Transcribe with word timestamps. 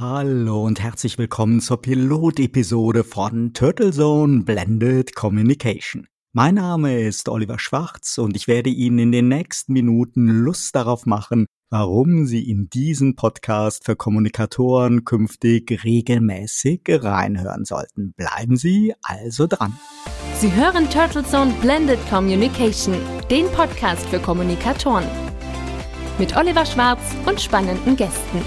Hallo 0.00 0.64
und 0.64 0.80
herzlich 0.80 1.18
willkommen 1.18 1.60
zur 1.60 1.82
Pilotepisode 1.82 3.04
von 3.04 3.52
Turtle 3.52 3.92
Zone 3.92 4.44
Blended 4.44 5.14
Communication. 5.14 6.06
Mein 6.32 6.54
Name 6.54 7.02
ist 7.02 7.28
Oliver 7.28 7.58
Schwarz 7.58 8.16
und 8.16 8.34
ich 8.34 8.48
werde 8.48 8.70
Ihnen 8.70 8.98
in 8.98 9.12
den 9.12 9.28
nächsten 9.28 9.74
Minuten 9.74 10.26
Lust 10.26 10.74
darauf 10.74 11.04
machen, 11.04 11.44
warum 11.68 12.24
Sie 12.24 12.50
in 12.50 12.70
diesen 12.70 13.14
Podcast 13.14 13.84
für 13.84 13.94
Kommunikatoren 13.94 15.04
künftig 15.04 15.84
regelmäßig 15.84 16.80
reinhören 16.88 17.66
sollten. 17.66 18.14
Bleiben 18.16 18.56
Sie 18.56 18.94
also 19.02 19.46
dran. 19.46 19.78
Sie 20.38 20.50
hören 20.50 20.88
Turtle 20.88 21.26
Zone 21.26 21.52
Blended 21.60 21.98
Communication, 22.08 22.94
den 23.30 23.44
Podcast 23.48 24.08
für 24.08 24.18
Kommunikatoren. 24.18 25.04
Mit 26.18 26.34
Oliver 26.38 26.64
Schwarz 26.64 27.02
und 27.26 27.38
spannenden 27.38 27.96
Gästen. 27.96 28.40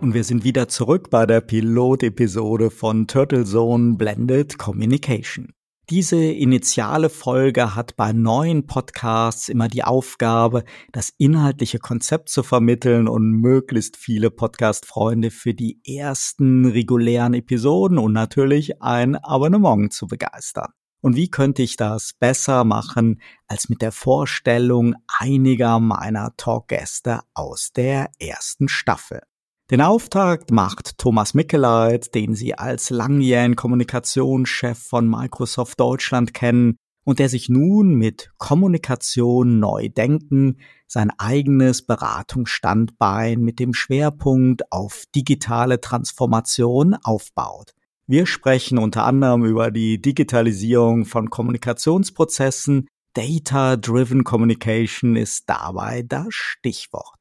Und 0.00 0.14
wir 0.14 0.22
sind 0.22 0.44
wieder 0.44 0.68
zurück 0.68 1.10
bei 1.10 1.26
der 1.26 1.40
Pilotepisode 1.40 2.70
von 2.70 3.08
Turtle 3.08 3.44
Zone 3.44 3.96
Blended 3.96 4.56
Communication. 4.56 5.52
Diese 5.90 6.22
initiale 6.22 7.08
Folge 7.08 7.74
hat 7.74 7.96
bei 7.96 8.12
neuen 8.12 8.66
Podcasts 8.66 9.48
immer 9.48 9.66
die 9.66 9.82
Aufgabe, 9.82 10.62
das 10.92 11.12
inhaltliche 11.18 11.80
Konzept 11.80 12.28
zu 12.28 12.44
vermitteln 12.44 13.08
und 13.08 13.40
möglichst 13.40 13.96
viele 13.96 14.30
Podcast-Freunde 14.30 15.32
für 15.32 15.52
die 15.52 15.80
ersten 15.84 16.66
regulären 16.66 17.34
Episoden 17.34 17.98
und 17.98 18.12
natürlich 18.12 18.80
ein 18.80 19.16
Abonnement 19.16 19.92
zu 19.92 20.06
begeistern. 20.06 20.70
Und 21.00 21.16
wie 21.16 21.28
könnte 21.28 21.62
ich 21.62 21.76
das 21.76 22.12
besser 22.12 22.62
machen 22.62 23.20
als 23.48 23.68
mit 23.68 23.82
der 23.82 23.92
Vorstellung 23.92 24.94
einiger 25.18 25.80
meiner 25.80 26.36
Talkgäste 26.36 27.20
aus 27.34 27.72
der 27.74 28.10
ersten 28.20 28.68
Staffel? 28.68 29.22
Den 29.70 29.82
Auftakt 29.82 30.50
macht 30.50 30.96
Thomas 30.96 31.34
Mickeleit, 31.34 32.14
den 32.14 32.34
Sie 32.34 32.54
als 32.54 32.88
langjährigen 32.88 33.54
Kommunikationschef 33.54 34.78
von 34.78 35.06
Microsoft 35.06 35.78
Deutschland 35.78 36.32
kennen 36.32 36.78
und 37.04 37.18
der 37.18 37.28
sich 37.28 37.50
nun 37.50 37.94
mit 37.94 38.30
Kommunikation 38.38 39.58
neu 39.58 39.90
denken 39.90 40.56
sein 40.86 41.10
eigenes 41.18 41.84
Beratungsstandbein 41.84 43.42
mit 43.42 43.58
dem 43.58 43.74
Schwerpunkt 43.74 44.72
auf 44.72 45.04
digitale 45.14 45.82
Transformation 45.82 46.94
aufbaut. 47.02 47.72
Wir 48.06 48.24
sprechen 48.24 48.78
unter 48.78 49.04
anderem 49.04 49.44
über 49.44 49.70
die 49.70 50.00
Digitalisierung 50.00 51.04
von 51.04 51.28
Kommunikationsprozessen, 51.28 52.88
Data-Driven 53.12 54.24
Communication 54.24 55.16
ist 55.16 55.44
dabei 55.46 56.02
das 56.02 56.28
Stichwort. 56.30 57.17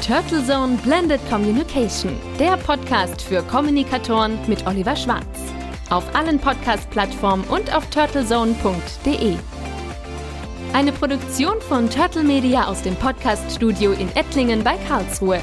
Turtle 0.00 0.46
Zone 0.46 0.78
Blended 0.82 1.20
Communication, 1.28 2.14
der 2.38 2.56
Podcast 2.56 3.20
für 3.20 3.42
Kommunikatoren 3.42 4.38
mit 4.48 4.66
Oliver 4.66 4.96
Schwarz 4.96 5.52
auf 5.92 6.14
allen 6.14 6.38
Podcast-Plattformen 6.38 7.44
und 7.44 7.74
auf 7.74 7.86
turtlezone.de. 7.90 9.36
Eine 10.72 10.92
Produktion 10.92 11.60
von 11.60 11.90
Turtle 11.90 12.22
Media 12.22 12.66
aus 12.66 12.82
dem 12.82 12.96
Podcast-Studio 12.96 13.92
in 13.92 14.08
Ettlingen 14.16 14.64
bei 14.64 14.76
Karlsruhe. 14.88 15.40